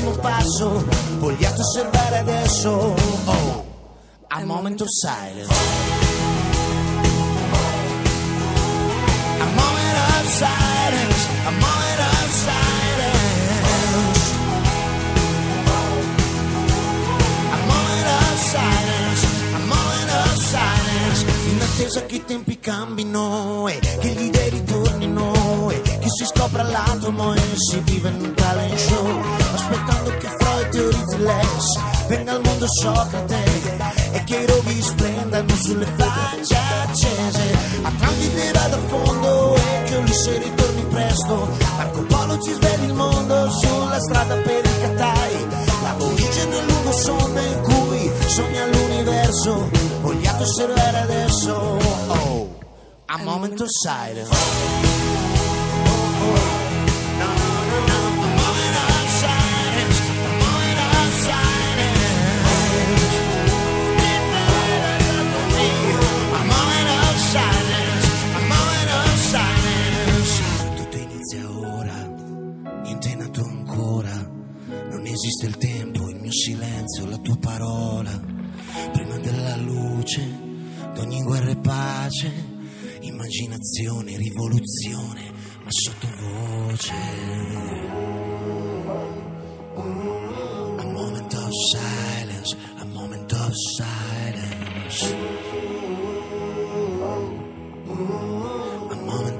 primo 0.00 0.16
passo, 0.16 0.84
vogliate 1.18 1.60
osservare 1.60 2.18
adesso, 2.18 2.94
oh, 3.24 3.64
a 4.28 4.44
moment 4.44 4.80
of 4.80 4.88
silence. 4.88 5.52
A 9.38 9.44
moment 9.44 9.96
of 9.96 10.26
silence, 10.26 11.28
a 11.44 11.50
moment 11.50 12.00
of 12.00 12.30
silence. 12.32 12.78
A 17.52 17.58
moment 17.66 18.06
of 18.06 18.38
silence, 18.38 19.22
a 19.54 19.58
moment 19.58 20.10
of 20.10 20.36
silence. 20.36 21.24
In 21.50 21.60
attesa 21.60 22.06
che 22.06 22.14
i 22.16 22.24
tempi 22.24 22.58
cambino 22.58 23.68
e 23.68 23.78
che 24.00 24.08
gli 24.08 24.19
scopra 27.10 27.24
l'atomo 27.24 27.34
e 27.34 27.40
si 27.56 27.80
vive 27.80 28.08
in 28.08 28.20
un 28.22 28.34
talent 28.34 28.78
show. 28.78 29.20
Aspettando 29.52 30.10
che 30.18 30.28
Freud 30.38 30.68
teorizzi 30.70 31.18
l'ex, 31.18 31.78
venga 32.08 32.32
al 32.32 32.40
mondo 32.42 32.66
Socrate 32.68 33.44
e 34.12 34.24
che 34.24 34.36
i 34.36 34.46
roghi 34.46 34.82
splendano 34.82 35.54
sulle 35.56 35.86
facce 35.96 36.56
accese. 36.56 37.58
Atlantide 37.82 38.52
vada 38.52 38.76
a 38.76 38.80
fondo 38.88 39.54
e 39.56 39.82
che 39.84 39.96
Ulisse 39.96 40.38
ritorni 40.38 40.82
presto. 40.90 41.48
Marco 41.76 42.02
Polo 42.02 42.40
ci 42.40 42.52
svegli 42.52 42.84
il 42.84 42.94
mondo 42.94 43.50
sulla 43.50 44.00
strada 44.00 44.36
per 44.36 44.64
i 44.64 44.80
catai. 44.80 45.46
L'aborigene 45.82 46.62
lungo 46.64 46.92
sonda 46.92 47.40
in 47.40 47.60
cui 47.62 48.10
sogna 48.26 48.66
l'universo. 48.66 49.68
Vogliate 50.00 50.42
osservare 50.42 50.98
adesso, 50.98 51.52
oh, 52.08 52.58
a 53.06 53.18
moment 53.18 53.60
of 53.60 53.68
silence. 53.68 55.39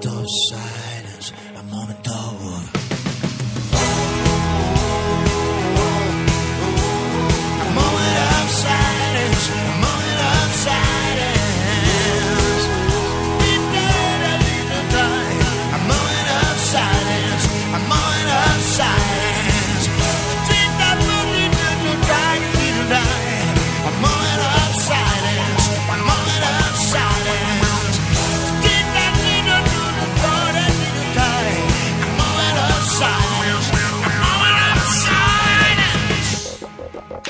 A 0.03 0.09
moment 0.09 0.70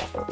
silence. 0.06 0.29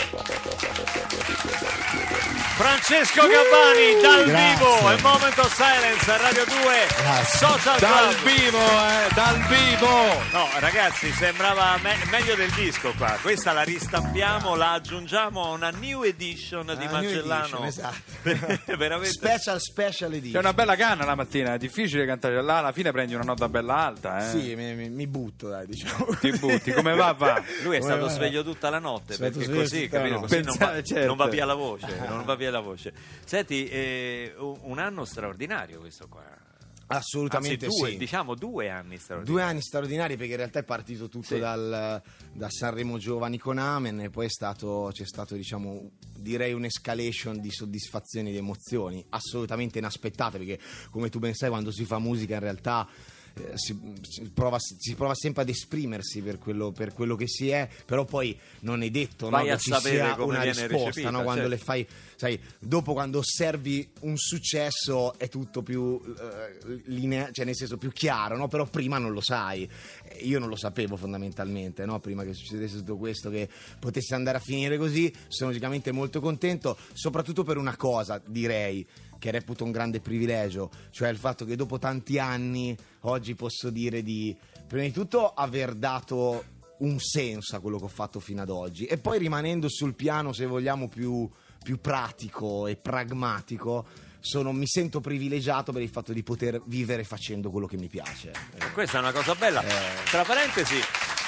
Francesco 2.59 3.21
Gabbani 3.23 4.03
dal 4.03 4.25
Grazie. 4.27 4.55
vivo 4.57 4.91
e 4.91 5.00
Moment 5.00 5.38
of 5.38 5.55
Silence 5.55 6.17
Radio 6.17 6.45
2 6.45 7.25
Social 7.25 7.79
Dal 7.79 8.15
Club. 8.17 8.35
vivo, 8.35 8.59
eh, 8.59 9.15
dal 9.15 9.38
vivo! 9.47 9.88
No, 10.33 10.49
ragazzi, 10.59 11.09
sembrava 11.12 11.79
me- 11.81 11.97
meglio 12.11 12.35
del 12.35 12.50
disco 12.50 12.93
qua. 12.99 13.17
Questa 13.23 13.53
la 13.53 13.62
ristampiamo, 13.62 14.57
la 14.57 14.73
aggiungiamo 14.73 15.45
a 15.45 15.49
una 15.50 15.71
new 15.71 16.03
edition 16.03 16.67
di 16.67 16.73
Ah, 16.73 16.77
new 16.77 16.91
Magellano. 16.91 17.43
edition, 17.45 17.65
esatto. 17.65 18.67
Veramente. 18.77 19.11
Special, 19.19 19.61
special 19.61 20.11
C'è 20.11 20.17
edition. 20.17 20.41
una 20.43 20.53
bella 20.53 20.75
canna 20.75 21.05
la 21.05 21.15
mattina, 21.15 21.55
è 21.55 21.59
difficile 21.59 22.05
cantare 22.07 22.43
là, 22.43 22.59
alla 22.59 22.73
fine 22.73 22.91
prendi 22.91 23.15
una 23.15 23.23
nota 23.23 23.49
bella 23.49 23.77
alta, 23.77 24.19
eh. 24.19 24.31
Sì, 24.37 24.55
mi, 24.57 24.75
mi- 24.75 24.91
mi 24.91 25.07
butto, 25.07 25.49
dai, 25.49 25.65
diciamo. 25.67 26.07
Ti 26.21 26.33
butti, 26.33 26.73
come 26.73 26.95
va 26.97 27.12
va? 27.12 27.41
Lui 27.62 27.77
è 27.77 27.79
Come 27.79 27.93
stato 27.93 28.07
va? 28.07 28.12
sveglio 28.12 28.43
tutta 28.43 28.69
la 28.69 28.81
notte 28.81 29.15
Stato 29.15 29.31
perché 29.31 29.45
sveglio 29.45 29.61
così, 29.61 29.83
tutta 29.85 29.97
la 29.97 30.03
capito? 30.03 30.21
notte. 30.21 30.37
Così 30.37 30.45
non 30.45 30.57
va, 30.59 30.67
Pensate, 30.67 30.85
certo. 30.85 31.07
non 31.07 31.17
va 31.17 31.27
via 31.29 31.45
la 31.45 31.55
voce, 31.55 31.87
non 32.09 32.25
va 32.25 32.35
via 32.35 32.47
la 32.50 32.61
voce. 32.61 32.93
Senti, 33.25 33.69
eh, 33.69 34.35
un 34.37 34.78
anno 34.78 35.05
straordinario 35.05 35.81
questo 35.81 36.09
qua. 36.09 36.47
Assolutamente 36.90 37.67
Anzi, 37.67 37.78
due, 37.78 37.90
sì. 37.90 37.97
diciamo 37.99 38.35
due 38.35 38.71
anni 38.71 38.97
straordinari. 38.97 39.31
Due 39.31 39.43
anni 39.43 39.61
straordinari 39.61 40.17
perché 40.17 40.33
in 40.33 40.38
realtà 40.38 40.61
è 40.61 40.62
partito 40.62 41.09
tutto 41.09 41.35
Sì. 41.35 41.38
dal, 41.38 42.00
da 42.33 42.49
Sanremo 42.49 42.97
Giovani 42.97 43.37
con 43.37 43.59
Amen 43.59 44.00
e 44.00 44.09
poi 44.09 44.25
è 44.25 44.31
stato, 44.31 44.88
c'è 44.90 45.05
stato 45.05 45.35
diciamo 45.35 45.90
direi 46.17 46.55
un'escalation 46.55 47.40
di 47.40 47.50
soddisfazioni 47.50 48.31
e 48.31 48.33
di 48.33 48.38
emozioni 48.38 49.05
assolutamente 49.11 49.78
inaspettate 49.78 50.38
perché 50.38 50.59
come 50.90 51.11
tu 51.11 51.19
ben 51.19 51.35
sai 51.35 51.50
quando 51.50 51.71
si 51.71 51.85
fa 51.85 51.99
musica 51.99 52.35
in 52.35 52.40
realtà 52.40 52.88
eh, 53.35 53.52
si, 53.55 53.78
si 54.00 54.31
prova, 54.31 54.57
si 54.59 54.95
prova 54.95 55.14
sempre 55.14 55.43
ad 55.43 55.49
esprimersi 55.49 56.23
per 56.23 56.38
quello, 56.38 56.73
per 56.73 56.93
quello 56.93 57.17
che 57.17 57.28
si 57.28 57.50
è 57.50 57.69
però 57.85 58.05
poi 58.05 58.37
non 58.61 58.83
è 58.83 58.90
detto 58.90 59.28
no, 59.28 59.43
che 59.43 59.59
ci 59.59 59.73
sia 59.75 60.17
una 60.23 60.43
risposta 60.43 61.11
no? 61.11 61.23
quando 61.23 61.43
certo. 61.43 61.49
le 61.49 61.59
fai 61.59 61.87
sai 62.19 62.39
dopo 62.59 62.95
quando 62.95 63.19
osservi 63.19 63.93
un 64.01 64.17
successo 64.17 65.17
è 65.19 65.29
tutto 65.29 65.63
più 65.63 66.01
eh, 66.05 66.83
linea- 66.87 67.31
cioè 67.31 67.45
nel 67.45 67.55
senso 67.55 67.79
più 67.79 67.93
chiaro 67.93 68.37
no? 68.37 68.49
però 68.49 68.67
prima 68.67 68.99
non 68.99 69.13
lo 69.13 69.21
sai 69.21 69.71
Eh, 70.03 70.25
io 70.25 70.41
non 70.41 70.49
lo 70.49 70.57
sapevo 70.57 70.97
fondamentalmente 70.97 71.87
no? 71.87 72.01
prima 72.01 72.25
che 72.25 72.35
succedesse 72.35 72.79
tutto 72.79 72.97
questo 72.97 73.31
che 73.31 73.49
potesse 73.79 74.17
andare 74.17 74.39
a 74.39 74.41
finire 74.41 74.77
così 74.79 75.15
sono 75.29 75.51
logicamente 75.51 75.93
molto 75.93 76.21
contento 76.21 76.77
soprattutto 76.93 77.45
per 77.45 77.57
una 77.57 77.77
cosa 77.77 78.21
direi 78.27 78.85
che 79.17 79.31
reputo 79.31 79.63
un 79.63 79.71
grande 79.71 80.01
privilegio 80.01 80.73
cioè 80.91 81.11
il 81.11 81.19
fatto 81.19 81.45
che 81.45 81.55
dopo 81.55 81.79
tanti 81.79 82.19
anni 82.19 82.77
oggi 83.03 83.37
posso 83.37 83.71
dire 83.71 84.03
di 84.03 84.37
prima 84.67 84.83
di 84.83 84.93
tutto 84.93 85.33
aver 85.35 85.75
dato 85.75 86.57
un 86.79 86.99
senso 86.99 87.55
a 87.55 87.61
quello 87.61 87.79
che 87.79 87.85
ho 87.85 87.89
fatto 87.89 88.19
fino 88.19 88.43
ad 88.43 88.51
oggi 88.51 88.87
e 88.87 88.99
poi 88.99 89.19
rimanendo 89.19 89.69
sul 89.69 89.95
piano 89.95 90.33
se 90.33 90.47
vogliamo 90.47 90.89
più, 90.89 91.29
più 91.69 91.83
pratico 91.83 92.67
e 92.67 92.77
pragmatico 92.77 93.85
sono- 94.21 94.53
mi 94.53 94.67
sento 94.67 95.01
privilegiato 95.01 95.71
per 95.71 95.83
il 95.83 95.91
fatto 95.91 96.15
di 96.15 96.23
poter 96.23 96.63
vivere 96.65 97.05
facendo 97.05 97.51
quello 97.51 97.67
che 97.67 97.77
mi 97.77 97.89
piace 97.89 98.33
Eh, 98.59 98.73
Questa 98.73 98.97
è 98.97 99.01
una 99.03 99.13
cosa 99.13 99.35
bella. 99.35 99.63
Eh. 99.63 100.03
Tra 100.09 100.25
parentesi, 100.25 100.77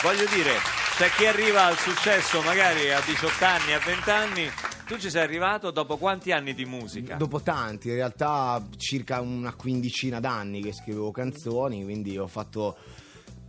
voglio 0.02 0.24
dire, 0.34 0.54
c'è 0.96 1.10
chi 1.10 1.26
arriva 1.26 1.66
al 1.66 1.76
successo 1.76 2.40
magari 2.40 2.90
a 2.90 3.02
18 3.04 3.44
anni, 3.44 3.74
a 3.74 3.80
20 3.80 4.10
anni. 4.10 4.50
Tu 4.86 4.98
ci 4.98 5.10
sei 5.10 5.22
arrivato 5.22 5.70
dopo 5.70 5.98
quanti 5.98 6.32
anni 6.32 6.54
di 6.54 6.64
musica? 6.64 7.16
Dopo 7.16 7.42
tanti, 7.42 7.88
in 7.88 7.94
realtà 7.96 8.66
circa 8.78 9.20
una 9.20 9.52
quindicina 9.54 10.20
d'anni 10.20 10.62
che 10.62 10.72
scrivevo 10.72 11.10
canzoni, 11.10 11.84
quindi 11.84 12.16
ho 12.16 12.26
fatto. 12.26 12.78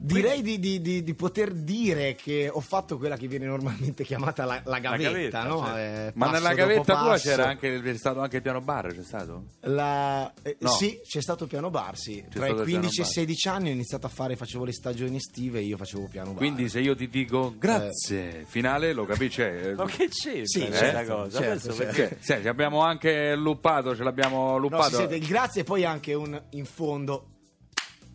Direi 0.03 0.41
di, 0.41 0.57
di- 0.59 0.81
di- 0.81 1.03
di 1.03 1.13
poter 1.13 1.51
dire 1.53 2.15
che 2.15 2.49
ho 2.51 2.59
fatto 2.59 2.97
quella 2.97 3.15
che 3.17 3.27
viene 3.27 3.45
normalmente 3.45 4.03
chiamata 4.03 4.45
la, 4.45 4.59
la 4.65 4.79
gavetta, 4.79 5.09
gavetta, 5.11 5.43
no? 5.43 5.63
certo. 5.63 5.77
Eh, 5.77 6.11
Ma 6.15 6.31
nella 6.31 6.53
gavetta 6.55 6.97
tua 7.03 7.17
c'era 7.17 7.45
anche, 7.47 7.79
c'è 7.81 7.97
stato 7.97 8.19
anche 8.19 8.37
il 8.37 8.41
piano 8.41 8.61
bar, 8.61 8.93
c'è 8.95 9.03
stato? 9.03 9.43
La- 9.61 10.31
eh, 10.41 10.57
No. 10.59 10.69
Sì, 10.69 10.99
c'è 11.07 11.21
stato 11.21 11.45
piano 11.45 11.69
bar, 11.69 11.95
sì. 11.97 12.23
Tra 12.29 12.45
stato 12.45 12.61
i 12.63 12.63
il 12.63 12.63
piano 12.65 12.79
15 12.79 12.99
e 12.99 13.01
i 13.01 13.05
bar. 13.05 13.13
16 13.13 13.47
anni 13.47 13.69
ho 13.69 13.73
iniziato 13.73 14.05
a 14.07 14.09
fare, 14.09 14.35
facevo 14.35 14.65
le 14.65 14.73
stagioni 14.73 15.15
estive 15.17 15.59
e 15.59 15.63
io 15.63 15.77
facevo 15.77 16.07
piano 16.09 16.29
bar. 16.31 16.37
Quindi 16.37 16.67
se 16.67 16.79
io 16.79 16.95
ti 16.95 17.07
dico 17.07 17.53
grazie, 17.57 18.43
finale 18.47 18.93
lo 18.93 19.05
capisci? 19.05 19.41
eh, 19.41 19.73
Ma 19.77 19.85
che 19.85 20.07
c'entra 20.09 20.45
Sì, 20.45 20.59
questa 20.65 20.77
certo, 20.77 21.13
cosa? 21.15 21.39
certo, 21.41 21.73
certo. 21.73 21.83
perché- 21.93 22.17
Cioè, 22.23 22.37
sì, 22.37 22.41
ci 22.41 22.47
abbiamo 22.47 22.81
anche 22.81 23.35
luppato, 23.35 23.95
ce 23.95 24.03
l'abbiamo 24.03 24.51
No, 24.51 24.57
luppato. 24.57 24.95
sente 24.95 25.15
il 25.15 25.27
grazie 25.27 25.61
e 25.61 25.63
poi 25.63 25.85
anche 25.85 26.13
un 26.15 26.41
in 26.51 26.65
fondo 26.65 27.27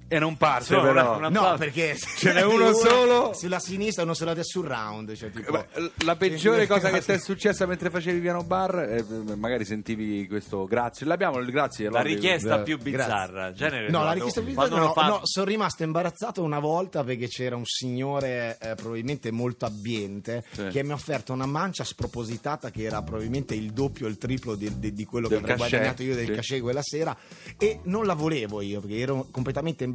E 0.08 0.18
non 0.20 0.36
parte 0.36 0.72
Insomma, 0.75 0.92
però. 0.92 1.16
una- 1.16 1.28
No, 1.28 1.56
perché 1.58 1.96
Ce 2.16 2.32
n'è 2.32 2.42
uno 2.44 2.72
solo? 2.72 3.32
sulla 3.34 3.58
sinistra 3.58 4.02
e 4.02 4.04
uno 4.04 4.14
sulla 4.14 4.34
destra 4.34 4.60
sul 4.60 4.68
round. 4.70 5.12
Cioè, 5.14 5.30
tipo... 5.30 5.50
Beh, 5.50 5.90
La 6.04 6.14
peggiore 6.14 6.68
cosa 6.68 6.90
che 6.90 7.00
ti 7.02 7.10
è 7.12 7.18
successa 7.18 7.66
mentre 7.66 7.90
facevi 7.90 8.20
piano 8.20 8.44
bar, 8.44 8.78
eh, 8.78 9.04
magari 9.36 9.64
sentivi 9.64 10.28
questo 10.28 10.64
grazie. 10.66 11.06
L'abbiamo 11.06 11.38
il 11.38 11.50
grazie. 11.50 11.90
La 11.90 12.02
richiesta 12.02 12.60
Eh, 12.60 12.62
più 12.62 12.78
bizzarra. 12.78 13.52
Genere, 13.52 13.90
No, 13.90 14.04
la 14.04 14.12
richiesta 14.12 14.42
più 14.42 14.54
quando 14.54 14.76
no, 14.76 14.92
no, 14.94 15.20
sono 15.25 15.44
rimasto 15.46 15.82
imbarazzato 15.82 16.40
una 16.42 16.60
volta 16.60 17.02
perché 17.02 17.26
c'era 17.26 17.56
un 17.56 17.64
signore 17.64 18.58
eh, 18.60 18.75
probabilmente 18.76 19.32
molto 19.32 19.64
abbiente 19.66 20.44
Sì. 20.52 20.68
che 20.68 20.84
mi 20.84 20.92
ha 20.92 20.94
offerto 20.94 21.32
una 21.32 21.46
mancia 21.46 21.82
spropositata 21.82 22.70
che 22.70 22.84
era 22.84 23.02
probabilmente 23.02 23.54
il 23.54 23.72
doppio 23.72 24.06
o 24.06 24.08
il 24.08 24.18
triplo 24.18 24.54
di, 24.54 24.78
di- 24.78 24.92
di 24.92 25.04
quello 25.04 25.26
Del 25.26 25.38
che 25.38 25.52
avrei 25.52 25.56
cachet, 25.58 25.70
guadagnato 25.78 26.02
io 26.04 26.14
del 26.14 26.26
sì. 26.26 26.32
cachet 26.32 26.60
quella 26.62 26.82
sera 26.82 27.16
e 27.58 27.80
non 27.84 28.06
la 28.06 28.14
volevo 28.14 28.60
io 28.60 28.80
perché 28.80 28.98
ero 28.98 29.26
completamente 29.32 29.82
imbarazzato 29.82 29.94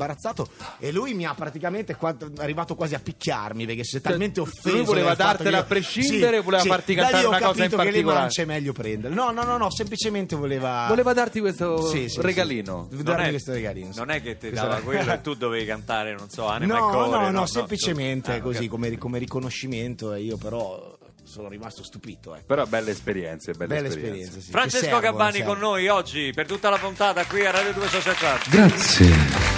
e 0.80 0.92
lui 0.92 1.14
mi 1.14 1.26
ha 1.26 1.34
praticamente 1.34 1.96
qua- 1.96 2.16
è 2.16 2.42
arrivato 2.42 2.76
quasi 2.76 2.96
a 2.96 3.00
picchiarmi 3.00 3.66
perché 3.66 3.84
si 3.84 3.98
è 3.98 4.02
talmente 4.02 4.40
offeso 4.40 4.62
Cioè, 4.70 4.76
lui 4.78 4.86
voleva 4.86 5.14
dartela 5.16 5.58
io- 5.58 5.64
a 5.64 5.66
prescindere 5.66 6.38
o 6.40 6.42
voleva 6.44 6.64
farti 6.64 6.94
da 6.96 7.02
cantare 7.04 7.26
una 7.28 7.38
cosa 7.40 7.50
in 7.50 7.70
capito 7.70 7.78
che 7.78 7.84
le 7.84 7.90
particolare? 7.92 8.20
mance 8.20 8.42
è 8.42 8.46
meglio 8.46 8.72
prendere 8.74 9.14
no 9.14 9.32
no 9.32 9.44
no 9.44 9.58
no 9.58 9.70
semplicemente 9.72 10.36
voleva 10.36 10.86
Voleva 10.88 11.14
darti 11.14 11.40
questo 11.40 11.88
Sì, 11.88 12.10
sì, 12.10 12.22
regalino. 12.22 12.88
sì. 12.90 12.96
Non 12.96 13.04
darmi 13.06 13.26
è, 13.26 13.30
questo 13.30 13.52
regalino 13.54 13.92
sì. 13.94 14.00
non 14.00 14.10
è 14.12 14.22
che 14.22 14.38
ti 14.38 14.50
dava 14.50 14.78
quello 14.80 15.12
e 15.14 15.22
tu 15.22 15.34
dovevi 15.42 15.66
cantare, 15.66 16.14
non 16.16 16.30
so, 16.30 16.48
Anima 16.48 16.76
e 16.78 16.80
No, 16.80 16.88
Core, 16.90 17.10
no, 17.10 17.22
no, 17.22 17.30
no, 17.32 17.46
semplicemente 17.46 18.34
Ah, 18.34 18.36
ok. 18.38 18.42
così 18.42 18.68
come, 18.68 18.98
come 18.98 19.18
riconoscimento 19.20 20.14
e 20.14 20.22
io 20.22 20.38
però 20.38 20.98
sono 21.24 21.48
rimasto 21.48 21.84
stupito. 21.84 22.34
Ecco. 22.36 22.44
Però 22.46 22.66
belle 22.66 22.92
esperienze, 22.92 23.54
belle, 23.54 23.76
Belle 23.76 23.88
esperienze. 23.88 24.20
esperienze. 24.22 24.42
sì, 24.46 24.52
Francesco 24.52 24.84
servono, 24.86 25.02
Gabbani 25.02 25.32
servono. 25.38 25.60
con 25.60 25.70
noi 25.70 25.88
oggi 25.88 26.32
per 26.34 26.46
tutta 26.48 26.70
la 26.70 26.78
puntata 26.78 27.26
qui 27.26 27.46
a 27.46 27.52
Radio 27.52 27.72
2 27.74 27.88
Social 27.88 28.16
Club. 28.16 28.40
Grazie. 28.50 29.51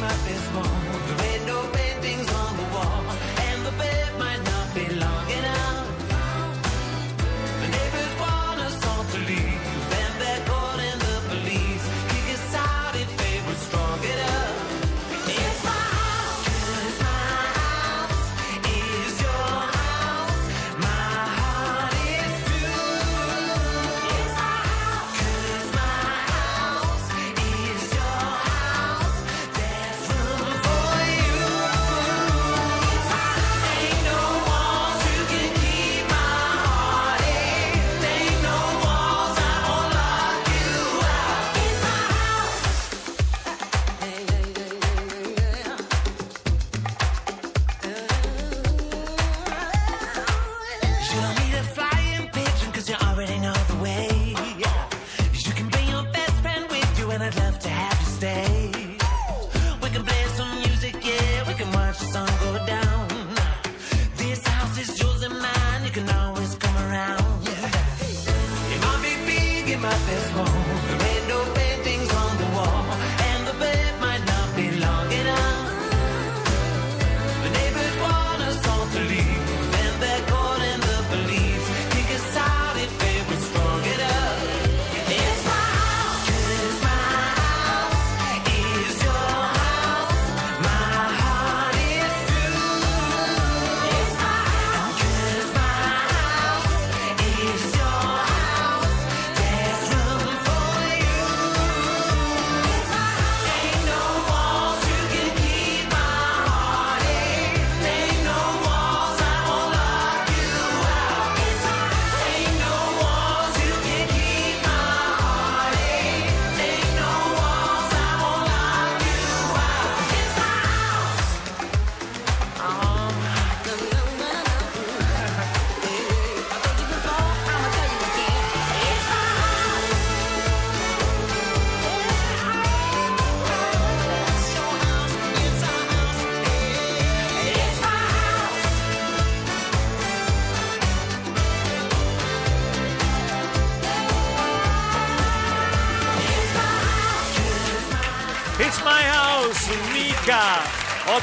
my 0.00 0.08
fist 0.24 0.54
wall. 0.54 0.64
The 1.08 1.14
red 1.22 1.46
no 1.46 1.60
paintings 1.72 2.32
on 2.32 2.56
the 2.56 2.62
wall. 2.74 3.19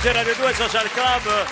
A 0.07 0.13
Radio 0.13 0.35
2 0.35 0.53
Social 0.53 0.89
Club 0.91 1.45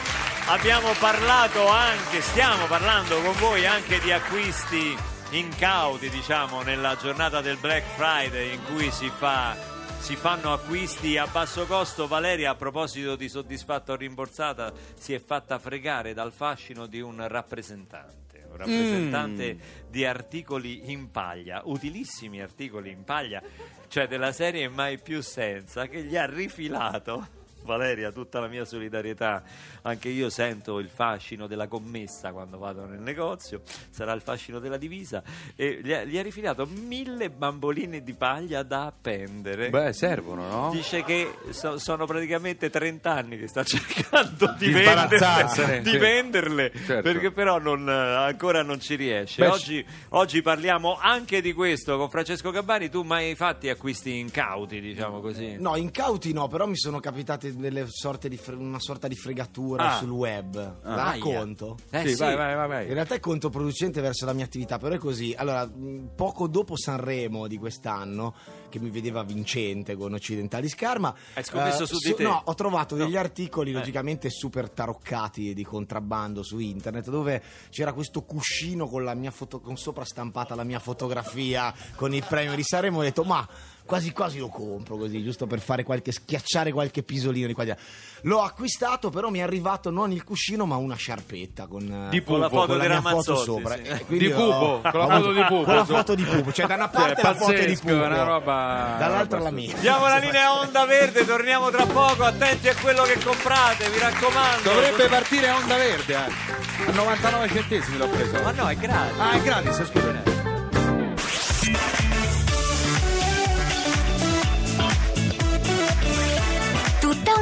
abbiamo 0.47 0.93
parlato 0.97 1.67
anche, 1.67 2.21
stiamo 2.21 2.67
parlando 2.67 3.19
con 3.19 3.33
voi 3.33 3.65
anche 3.65 3.99
di 3.99 4.13
acquisti 4.13 4.95
incauti, 5.31 6.09
diciamo, 6.09 6.61
nella 6.61 6.95
giornata 6.95 7.41
del 7.41 7.57
Black 7.57 7.85
Friday 7.97 8.53
in 8.53 8.63
cui 8.63 8.89
si 8.91 9.09
fa 9.09 9.57
si 9.99 10.15
fanno 10.15 10.53
acquisti 10.53 11.17
a 11.17 11.27
basso 11.27 11.65
costo. 11.65 12.07
Valeria, 12.07 12.51
a 12.51 12.55
proposito 12.55 13.17
di 13.17 13.27
soddisfatta 13.27 13.91
o 13.91 13.95
rimborsata, 13.97 14.71
si 14.97 15.13
è 15.13 15.19
fatta 15.19 15.59
fregare 15.59 16.13
dal 16.13 16.31
fascino 16.31 16.85
di 16.85 17.01
un 17.01 17.27
rappresentante. 17.27 18.45
Un 18.49 18.55
rappresentante 18.55 19.57
di 19.89 20.05
articoli 20.05 20.91
in 20.91 21.11
paglia, 21.11 21.61
utilissimi 21.65 22.41
articoli 22.41 22.89
in 22.89 23.03
paglia, 23.03 23.41
cioè 23.89 24.07
della 24.07 24.31
serie 24.31 24.69
Mai 24.69 24.97
più 24.97 25.21
senza, 25.21 25.87
che 25.87 26.03
gli 26.03 26.15
ha 26.15 26.25
rifilato 26.25 27.34
Valeria, 27.65 28.11
tutta 28.11 28.39
la 28.39 28.47
mia 28.47 28.63
solidarietà. 28.65 29.43
Anche 29.81 30.09
io 30.09 30.29
sento 30.29 30.79
il 30.79 30.89
fascino 30.89 31.47
della 31.47 31.67
commessa 31.67 32.31
quando 32.31 32.57
vado 32.57 32.85
nel 32.85 32.99
negozio, 32.99 33.61
sarà 33.89 34.13
il 34.13 34.21
fascino 34.21 34.59
della 34.59 34.77
divisa. 34.77 35.21
E 35.55 35.81
gli 35.83 35.91
ha, 35.91 36.03
gli 36.03 36.17
ha 36.17 36.21
rifilato 36.21 36.65
mille 36.65 37.29
bamboline 37.29 38.03
di 38.03 38.13
paglia 38.13 38.63
da 38.63 38.85
appendere. 38.85 39.69
Beh, 39.69 39.93
servono, 39.93 40.47
no? 40.47 40.69
Dice 40.71 41.03
che 41.03 41.33
so- 41.49 41.77
sono 41.77 42.05
praticamente 42.05 42.69
30 42.69 43.11
anni 43.11 43.37
che 43.37 43.47
sta 43.47 43.63
cercando 43.65 44.53
di, 44.57 44.67
Di 44.67 44.71
venderle, 44.71 45.81
di 45.81 45.89
sì. 45.89 45.97
venderle, 45.97 46.71
Certo. 46.85 47.01
perché 47.01 47.31
però 47.31 47.59
non, 47.59 47.87
ancora 47.89 48.61
non 48.63 48.79
ci 48.79 48.95
riesce. 48.95 49.41
Beh, 49.41 49.47
oggi, 49.49 49.85
oggi 50.09 50.41
parliamo 50.41 50.97
anche 50.99 51.41
di 51.41 51.53
questo 51.53 51.97
con 51.97 52.09
Francesco 52.09 52.51
Gabbani. 52.51 52.89
Tu 52.89 53.01
mai 53.03 53.29
hai 53.29 53.35
fatti 53.35 53.69
acquisti 53.69 54.17
incauti, 54.19 54.79
diciamo 54.79 55.19
così? 55.19 55.55
No, 55.59 55.75
incauti 55.75 56.33
no, 56.33 56.47
però 56.47 56.65
mi 56.67 56.77
sono 56.77 56.99
capitate 56.99 57.51
delle 57.55 57.85
sorte 57.89 58.29
di 58.29 58.37
fre- 58.37 58.55
una 58.55 58.79
sorta 58.79 59.07
di 59.07 59.15
fregatura 59.15 59.93
Ah. 59.93 59.97
sul 59.97 60.09
web. 60.09 60.55
La 60.83 60.93
Aia. 60.93 61.11
racconto? 61.13 61.77
Eh 61.89 62.01
sì, 62.07 62.09
sì. 62.15 62.19
vai, 62.21 62.35
vai, 62.35 62.55
vai, 62.55 62.67
vai. 62.67 62.87
In 62.87 62.93
realtà 62.93 63.15
è 63.15 63.19
controproducente 63.19 64.01
verso 64.01 64.25
la 64.25 64.33
mia 64.33 64.45
attività, 64.45 64.77
però 64.77 64.93
è 64.95 64.97
così. 64.97 65.33
Allora, 65.37 65.65
mh, 65.65 66.11
poco 66.15 66.47
dopo 66.47 66.77
Sanremo 66.77 67.47
di 67.47 67.57
quest'anno, 67.57 68.33
che 68.69 68.79
mi 68.79 68.89
vedeva 68.89 69.23
vincente 69.23 69.95
con 69.95 70.13
Occidentali 70.13 70.67
Scarma, 70.67 71.13
Hai 71.33 71.43
scommesso 71.43 71.83
eh, 71.83 71.87
su 71.87 71.97
di 71.99 72.13
te? 72.15 72.23
No, 72.23 72.41
ho 72.45 72.53
trovato 72.55 72.95
degli 72.95 73.13
No. 73.13 73.19
articoli 73.19 73.71
Eh. 73.71 73.73
logicamente 73.73 74.29
super 74.29 74.69
taroccati 74.69 75.53
di 75.53 75.63
contrabbando 75.63 76.43
su 76.43 76.59
internet, 76.59 77.09
dove 77.09 77.41
c'era 77.69 77.93
questo 77.93 78.23
cuscino 78.23 78.87
con 78.87 79.03
la 79.03 79.13
mia 79.13 79.31
foto, 79.31 79.59
con 79.61 79.77
sopra 79.77 80.03
stampata 80.03 80.55
la 80.55 80.63
mia 80.63 80.79
fotografia 80.79 81.73
con 81.95 82.13
il 82.13 82.25
premio 82.27 82.53
di 82.55 82.63
Sanremo. 82.63 82.99
Ho 82.99 83.03
detto, 83.03 83.23
ma 83.23 83.47
quasi 83.85 84.11
quasi 84.11 84.39
lo 84.39 84.49
compro 84.49 84.97
così, 84.97 85.23
giusto 85.23 85.45
per 85.47 85.59
fare 85.59 85.83
qualche 85.83 86.11
schiacciare 86.11 86.71
qualche 86.71 87.03
pisolino 87.03 87.47
di 87.47 87.53
qua 87.53 87.63
di 87.63 87.69
là. 87.69 87.77
L'ho 88.23 88.41
acquistato, 88.41 89.09
però 89.09 89.29
mi 89.29 89.39
è 89.39 89.41
arrivato 89.43 89.91
non 89.91 90.11
il 90.11 90.23
cuscino, 90.23 90.65
ma 90.65 90.75
una 90.77 90.95
sciarpetta 90.95 91.67
con, 91.67 91.83
eh, 91.83 92.09
Di 92.09 92.23
Con 92.23 92.39
la 92.39 92.49
Pupo, 92.49 92.61
foto 92.61 92.77
con 92.77 92.87
la 92.87 92.87
mia 92.87 93.01
foto 93.01 93.35
sopra. 93.35 93.75
sì. 93.75 94.17
Di 94.17 94.29
Pupo, 94.29 94.81
con 94.81 94.99
la 94.99 95.07
foto 95.07 95.31
di 95.33 95.43
Pupo. 95.43 95.63
Con 95.63 95.75
la 95.75 95.85
foto 95.85 96.15
di 96.15 96.23
Pupo, 96.23 96.51
cioè 96.51 96.65
da 96.65 96.75
una 96.75 96.89
parte 96.89 97.21
la 97.21 97.35
foto 97.35 97.51
di 97.51 97.57
pazzesco, 97.59 97.81
Pupo, 97.81 97.93
una 97.95 98.23
roba- 98.23 98.95
dall'altra 98.97 99.37
roba 99.37 99.49
la 99.49 99.55
mia. 99.55 99.75
Diamo 99.79 100.07
la 100.07 100.17
linea 100.17 100.59
Onda 100.59 100.85
Verde, 100.85 101.25
torniamo 101.25 101.69
tra 101.69 101.85
poco. 101.85 102.23
Attenti 102.23 102.67
a 102.67 102.75
quello 102.75 103.03
che 103.03 103.17
comprate, 103.23 103.89
mi 103.89 103.99
raccomando. 103.99 104.69
Dovrebbe 104.69 105.07
partire 105.07 105.49
onda 105.51 105.75
verde, 105.77 106.13
eh. 106.13 106.87
A 106.87 106.91
99 106.91 107.47
centesimi 107.49 107.97
l'ho 107.97 108.07
preso. 108.07 108.41
Ma 108.41 108.51
no, 108.51 108.67
è 108.67 108.75
gratis. 108.75 109.19
Ah, 109.19 109.31
è 109.31 109.41
gratis, 109.41 109.83
scusa. 109.85 110.34